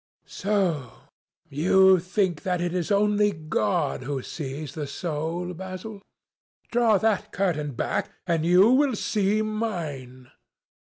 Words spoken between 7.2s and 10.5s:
curtain back, and you will see mine."